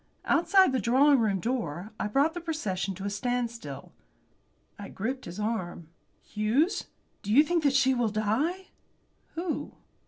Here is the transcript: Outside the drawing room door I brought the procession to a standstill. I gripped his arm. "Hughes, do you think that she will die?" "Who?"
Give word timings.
Outside 0.25 0.71
the 0.71 0.79
drawing 0.79 1.19
room 1.19 1.39
door 1.39 1.93
I 1.99 2.07
brought 2.07 2.33
the 2.33 2.41
procession 2.41 2.95
to 2.95 3.03
a 3.05 3.09
standstill. 3.11 3.93
I 4.79 4.89
gripped 4.89 5.25
his 5.25 5.39
arm. 5.39 5.89
"Hughes, 6.23 6.85
do 7.21 7.31
you 7.31 7.43
think 7.43 7.61
that 7.63 7.75
she 7.75 7.93
will 7.93 8.09
die?" 8.09 8.69
"Who?" 9.35 9.75